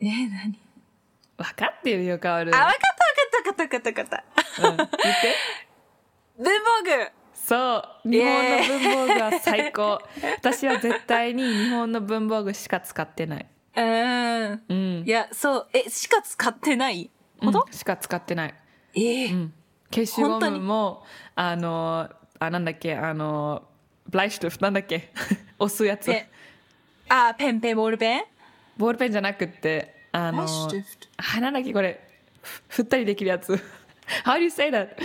[0.00, 0.58] え、何？
[1.36, 2.74] 分かってるよカオル、あ、わかっ
[3.34, 4.16] たわかったわかったわかった。
[4.16, 4.92] わかっうん、言って。
[6.36, 6.42] た。
[6.42, 10.00] 文房具そう日本の文房具は最高。
[10.40, 13.46] 私は絶対に日本の文房具しか使ってない。
[13.76, 14.62] うーん。
[14.68, 15.04] うん。
[15.06, 17.10] いや、そう、え、しか使ってない？
[17.38, 18.54] ほど、うんしか使ってない。
[18.94, 19.32] ええ。
[19.32, 19.52] うん、
[19.94, 21.04] 消しゴムも
[21.34, 23.64] あのあなんだっけあの
[24.08, 25.12] ブライシュトフなんだっけ？
[25.58, 26.10] 押すやつ。
[26.10, 26.30] え、
[27.10, 28.24] あ、ペンペン、ボールペン？
[28.78, 32.00] ボールペンじゃなくってあのあなんだっけこれ。
[32.40, 33.52] ふ振ったりできるやつ。
[34.24, 34.96] How do you say that?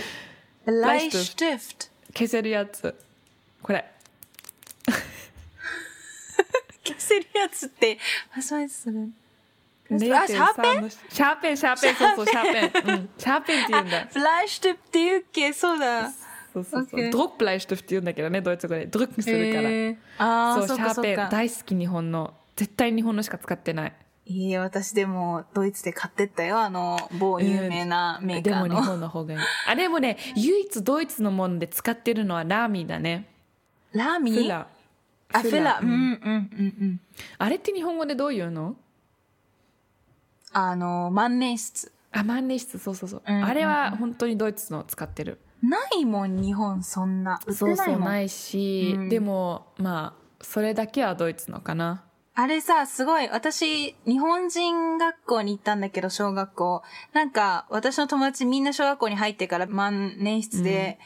[0.66, 1.89] Bleistift.
[2.14, 2.94] 消せるやつ。
[3.62, 3.84] これ。
[6.84, 7.98] 消せるやつって、
[8.30, 8.90] 初めてす。
[8.90, 9.10] る。
[9.92, 11.94] あ、シャーペン？0.3のシャーペンシャーペン。
[11.96, 14.08] そうそうシャーペン、うん、シャーペンって言うんだ。
[14.14, 15.52] ブライって言うっけ？
[15.52, 16.10] そうだ。
[16.52, 17.00] そうそうそう。
[17.00, 18.86] Okay ドロップライシュトフって言うんだけどねドイツ語で。
[18.86, 19.96] ドルックするから、へー。
[20.18, 21.16] ああ、そうそうシャーペン。
[21.30, 23.92] 大好き日本の絶対日本のしか使ってない
[24.32, 26.60] いいえ、私でもドイツで買ってったよ。
[26.60, 28.82] あの、某有名なメーでも日カーの。
[28.84, 33.28] 本の方がいい あでもね唯一ドイツのもので使ってるのはラーミーだね
[33.92, 34.42] ラーミー？
[34.44, 34.66] フラ
[35.32, 35.80] あ、フラ。
[35.80, 37.00] ううんんうんうんうん。
[37.38, 38.76] あれって日本語でどう言うの？
[40.52, 41.92] あの、万年筆。
[42.12, 47.38] あ万年筆そうそうそう、うんうんうんあれは本当にドイツの使ってるないもん、日本そんな。
[47.46, 47.96] 売ってそうないもん。
[47.98, 52.02] そうないし、うんでもまあそれだけはドイツのかな
[52.34, 56.82] あれさ、すごい、私、日本人学校に行ったんだけど、小学校。
[57.12, 60.98] なんか、私の友達みんな小学校に入ってから万年筆で、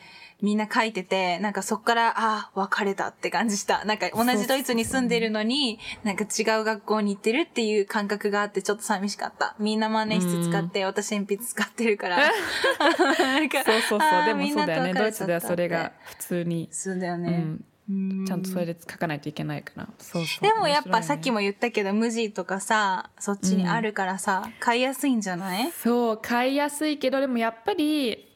[0.42, 3.84] みんな書いてて、なんかそっから、ああ、別れたって感じした。
[3.86, 9.56] なんか同じドイツに住んでるのに、なんか違う学校に行ってるっていう感覚があって、ちょっと寂しかった。
[9.58, 12.18] みんな万年筆使って、私鉛筆使ってるから。
[13.64, 17.28] そうそうそうでもそうだよねドイツではそれが普通に、そうだよね。
[17.28, 19.88] うん、うんちゃんとそれで書かないといけないから。
[19.98, 20.42] そうそう。
[20.42, 25.72] でもやっぱさっきもも言ったけど、無地とかさ、そっちにあるからさ、買いやすいんじゃない？
[25.72, 28.28] そう買いやすいけどでもやっぱり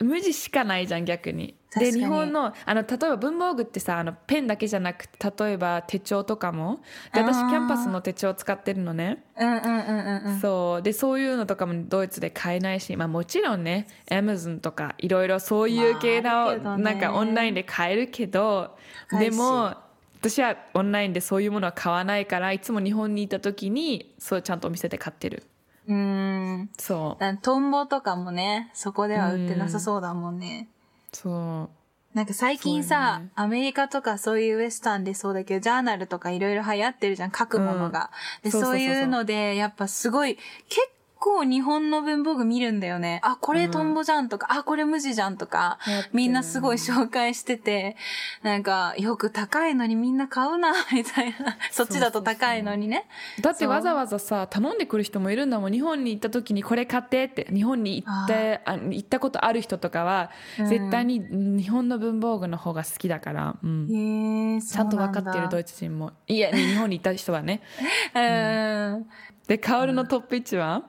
[0.00, 1.54] 無地しかないじゃん逆に。
[1.78, 6.80] で日本のあの例えば文房具ってさあのペンだけじゃなくて例えば手帳とかも。
[7.14, 10.40] で私キャンパスの手帳使ってるのね、うんうんうんうんうん。
[10.40, 10.82] そう。
[10.82, 18.76] でそういうのとかもドイツで買えないし、まあ、もちろんね Amazon とかいろいろそういう系まああの、なんかオンラインで買えるけど
[19.18, 19.74] でも
[20.20, 25.44] 私はオンラインでそういうものは買わないからいつも日本にいた時にそうちゃんとお店で買ってる。
[25.88, 26.70] うーん。
[26.78, 27.20] そう。
[27.20, 30.68] だトンボとかもね、そこでは売ってなさそうだもんね。
[31.12, 32.16] そう。
[32.16, 33.30] なんか最近さ、ね。
[33.34, 38.10] アメリカとかそういうウエスタンでそうだけど、ジャーナルとかいろいろ流行ってるじゃん、書くものが。
[38.44, 38.72] うそうそうそう。
[38.72, 40.36] そういうので、やっぱすごい、
[40.68, 40.80] 結
[41.20, 43.20] 構日本の文房具見るんだよね。
[43.22, 45.78] あ、これトンボじゃんとか、あ、これ無地じゃんとか
[46.12, 47.96] みんなすごい紹介してて、
[48.42, 51.58] なんか、よく高いのにみんな買うな、 みたいな。
[51.70, 53.06] そっちだと高いのにね。
[53.40, 55.72] だってわざわざさ頼んでくる人もいるんだもん。
[55.72, 60.66] 日本に行った時にこれ買ってって日本に行ってあ行ったことある人とかは、うん。
[60.66, 63.88] 絶対に日本の文房具の方が好きだから、うん。
[63.90, 66.12] へえ、ちゃんと分かってるドイツ人も。
[66.26, 67.60] いや日本に行った人はね。
[68.14, 69.06] うん。
[69.46, 70.84] でカオルのトップ1は、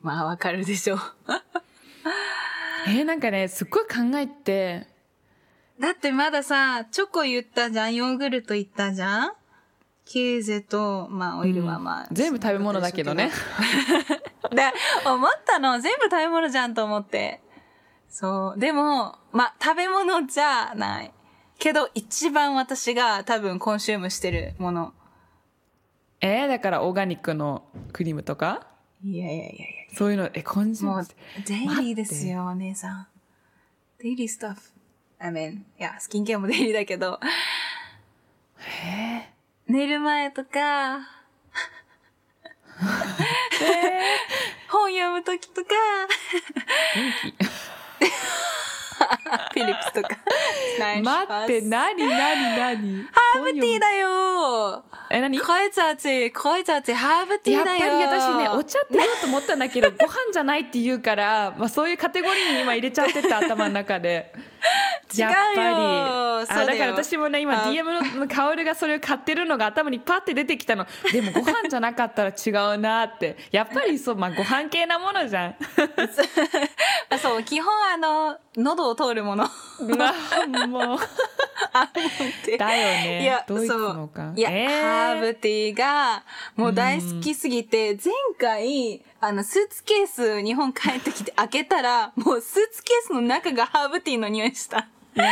[0.00, 1.00] まあ、わかるでしょう。
[2.88, 4.86] えーなんかねすっごい考えて
[5.80, 9.32] だってまださ、チョコ言ったじゃん、ヨーグルト言ったじゃん？
[10.04, 13.32] ケーゼと、まあ、オイルはまあ、全部食べ物だけどね。
[14.52, 14.70] で、
[15.06, 17.40] 思ったの、全部食べ物じゃんと思って。
[18.10, 18.60] そう。
[18.60, 21.12] でも、まあ、食べ物じゃない。
[21.58, 24.92] けど、一番私が多分コンシュームしてるもの。
[26.26, 28.66] えー、だからオーガニックのクリームとか？
[29.04, 29.58] いやいやいやい
[29.90, 29.94] や。
[29.94, 31.06] そういうの、え、コンシューもう
[31.46, 33.06] デイリーですよ、お姉さん。
[33.98, 34.60] デイリースタッフ。
[35.18, 37.20] I mean, いや、スキンケアもデイリーだけど、
[38.86, 39.28] え
[39.70, 41.00] 寝る前とか、
[44.70, 47.36] 本読むときとか、ー、
[49.30, 50.08] 元フィリップスとか。
[50.78, 64.32] 気 待って、なになになにハーブティーだよえ、なにクロイツァーチ、クロイツァーチ、ハーブティやっぱりーだよ私ね、お茶って言おうと思ったんだけど、ご飯じゃないって言うから、まあそういうカテゴリーに今入れちゃってた、頭の中で。
[65.14, 66.46] 違うよやっぱり。
[66.46, 70.86] そうあだから私もね、今あ DM のカオルがそれを買ってるのが頭にパッて出てきたの。
[71.12, 73.36] でもご飯じゃなかったら違うなって。
[73.50, 75.56] やっぱりそう、まあご飯系なものじゃん。
[77.10, 79.48] あ そう、基本あの、喉を通るもの。
[79.80, 80.98] なもう。
[82.58, 83.22] だよね。
[83.22, 84.32] いや、ドイツそうのか。。
[84.36, 86.22] いや、えーハーブティーが、
[86.56, 94.88] もう大好きすぎて、前回、あの、スーツケース、日本帰ってきて開けたら、もうスーツケースの中がハーブティーの匂いした。
[95.14, 95.22] や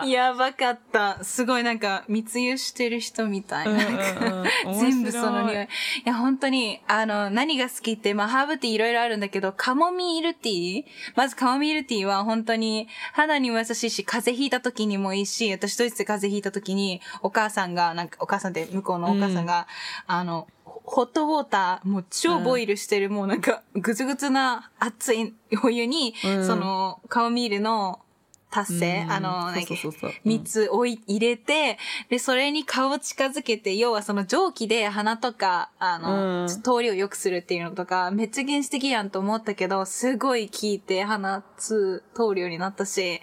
[0.00, 0.06] ば。
[0.06, 1.24] やばかった。
[1.24, 3.66] すごいなんか、密輸してる人みたい。
[3.66, 5.64] うんうんな全部その匂い。
[5.64, 5.68] い
[6.04, 10.84] や、本当に、あの、何が好きって、まあ、ハーブティーいろいろあるんだけど、カモミールティー？
[11.16, 19.66] まずカモミールティーは本当に肌にも優しいし、風邪ひいた時にもいいし、私ドイツで風邪ひいた時に、お母さんが、なんか、お母さんって向こうのお母さんが、
[20.06, 25.34] あの、ホットウォーター、もう超ボイルしてる、もうなんか、ぐつぐつな熱い
[25.64, 27.98] お湯に、うんその、カモミールの
[28.54, 29.10] 達成、うん。
[29.10, 30.10] あの、なんだっけそうそうそうそう。
[30.10, 30.32] うん。
[30.32, 31.76] 蜜をい入れて、
[32.08, 36.48] で、それに顔を近づけて、要はその蒸気で鼻とか、あの、うん。
[36.48, 43.20] 通りを良くするっていうのとか、めっちゃ原始的やんと思ったけど、すごい効いて鼻通通るようになったし、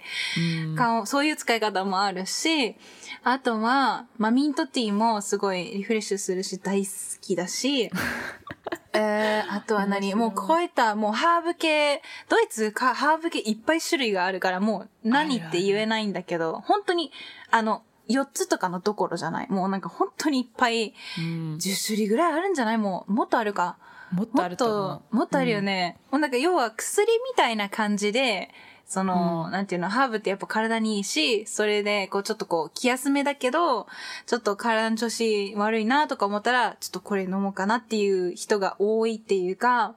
[0.66, 0.76] うん。
[0.76, 2.76] 顔、そういう使い方もあるし、
[3.24, 6.92] あとは、まあ、ミントティーもすごいリフレッシュするし、大好
[7.22, 7.90] きだし、
[8.94, 10.14] えー、あとは何？
[10.14, 17.10] もうこういった、もうハーブ系、ドイツか、ハーブ系いっぱい種類があるから、もう何って言えないんだけど、本当に、
[17.50, 19.48] あの、4つとかのどころじゃない？
[19.50, 21.56] もうなんか本当にいっぱい、うん。
[21.56, 22.78] 10種類ぐらいあるんじゃない？
[22.78, 23.78] もう、もっとあるか？
[24.12, 25.98] もっともっあると思と、もっとあるよね。
[26.10, 28.50] もうなんか要は薬みたいな感じで、
[28.86, 33.86] その、なんていうの、ハーブってやっぱ体にいいし、それで、こうちょっとこう気休めだけど、
[34.26, 39.94] ちょっと体の調子悪いなとか思ったら、ちょっとこれ飲もうかなっていう人が多いっていうか、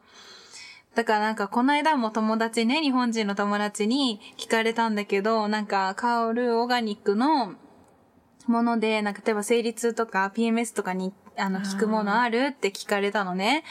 [0.95, 7.56] だからなんかこの間も友達ね、日本人の友達に聞かれたんだけど、なんか香るオーガニックの
[8.48, 11.72] もので、なんか例えば生理痛とか PMS とかにあのあー。
[11.74, 13.64] 効くものあるって聞かれたのね。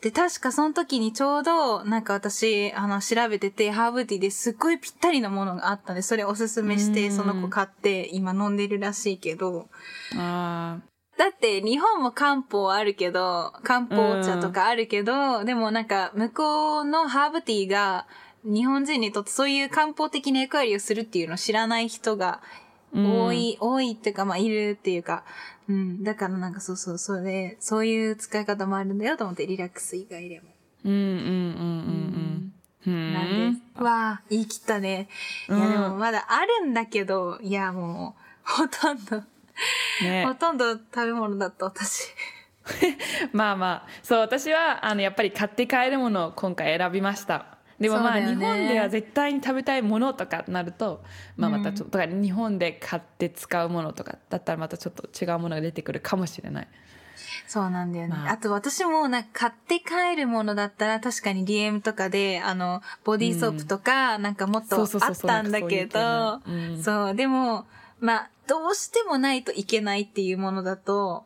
[0.00, 7.16] で、確かその時にちょうどなんか私、あの調べてて、ハーブティーですっごいぴったりのものがあったんで、それおすすめして、うん。
[7.16, 9.68] その子買って今飲んでるらしいけど、
[10.16, 10.78] あ
[11.16, 18.06] だって日本も漢方あるけど、漢方茶とかあるけど、でもなんか向こうのハーブティーが
[18.44, 22.42] 日本人にとってそういう漢方的な役割をするっていうのを知らない人が
[22.94, 25.24] 多い、多いっていうかまあいるっていうか、
[25.68, 26.04] うん。
[26.04, 30.48] だからなんかそうそう、それ、そういう使い方もあるんだよと思ってリラックス以外でも。
[30.84, 32.54] ーうんうんうん
[32.86, 33.82] うんうんうんなんです。
[33.82, 35.08] わあ、言い切ったね。
[35.48, 38.14] いやうんでもまだあるんだけど、いやも
[38.46, 39.22] う、ほとんど、
[40.02, 42.08] ねほとんど食べ物だった私。
[43.32, 47.53] まあまあそう私はあのやっぱり買って帰るものを今回選びました
[47.84, 51.02] でもまあ、日本では絶対に食べたいものとかなると、
[51.36, 56.68] まあ、またちょっと、だから日本で買って使うものとかだったらまたちょっと違うものが出てくるかもしれない。
[57.46, 58.14] そうなんだよね。
[58.14, 58.32] まあ。
[58.32, 66.40] あと私もなんか買って帰るものだったら確かに DM とかで、あの、ボディーソープとか、なんかもっとあったんだけど、
[66.82, 67.66] そうでも、
[68.00, 71.24] まあ、どうしてもないといけないっていうものだと、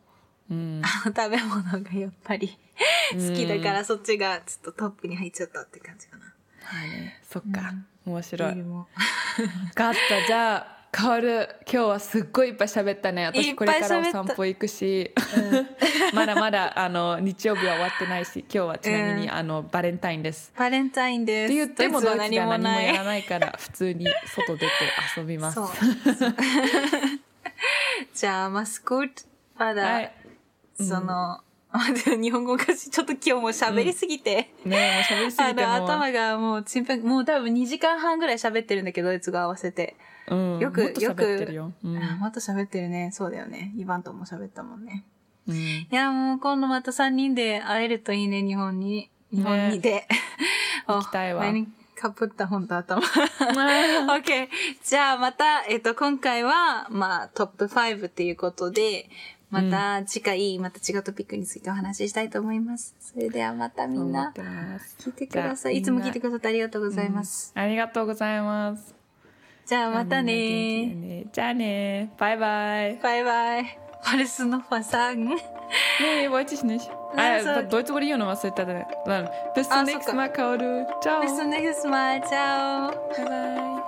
[0.49, 0.81] うん。
[0.83, 2.57] あの食べ物がやっぱり
[3.13, 6.28] 好きだからそっちがちょっとトップに入っちゃったって感じかな。
[6.69, 6.89] はい。
[6.89, 7.73] ねそっか、
[8.05, 8.53] 面白い。
[8.55, 8.85] 分
[9.73, 10.27] かった。
[10.27, 13.23] じゃあカオル今日はすっごいいっぱい喋ったね。
[13.23, 15.11] い私これからお散歩行くし、
[16.13, 19.33] まだまだあの日曜日は終わってないし今日はちなみに、うん。
[19.33, 20.51] あのバレンタインです。
[20.57, 21.51] バレンタインです。
[21.51, 24.67] って言ってもドイツはドイツでは何もやらないから普通に外出て
[25.17, 25.59] 遊びます。
[28.13, 29.23] じゃあ、マスコット、
[29.57, 30.13] まだ、はい。
[30.77, 31.41] その、
[31.71, 39.95] 日本語がちょっと今日も喋りすぎて、ねえもう喋りすぎあの、ても頭がもうちんぷん、もう多分2時間半ぐらい喋ってるんだけど、ドイツ語合わせて。
[40.29, 41.71] う、うん、よくもっと喋ってるよ。
[41.83, 43.11] うんあまた喋ってるね。
[43.13, 43.71] そうだよね。
[43.77, 45.05] イバンとも喋ったもんね。
[45.47, 49.11] うんいや、もう今度また3人で会えるといいね、日本に。
[49.31, 50.07] 日本にで。
[50.87, 51.43] 行きたいわ
[51.95, 53.01] かぶった本と頭。
[53.05, 54.47] OK。
[54.83, 59.09] じゃあまた、えっ、と、今回は、まあ、トップ5っていうことで、
[59.49, 62.95] また次回、また違うトピックについてお話ししたいと思います。
[62.99, 64.31] それではまたみんな、
[64.99, 65.77] 聞いてください。
[65.77, 67.51] いつも聞いてくださってありがとうございます。
[67.55, 68.93] ありがとうございます。
[69.65, 72.11] じゃあまたね,じゃあね。
[72.17, 72.97] バイバイ。
[72.97, 73.79] バイバイ。
[74.01, 75.35] フルスのファサーグ。
[76.01, 76.89] え、ワイチシネシ。
[77.15, 78.85] あ、ドイツ語で言うの忘れたで。
[79.05, 80.87] ベマカオル。
[81.01, 81.21] チャオ。
[81.21, 81.37] ベス
[81.75, 82.91] トスマ、チャオ。
[82.91, 83.78] バイバイ。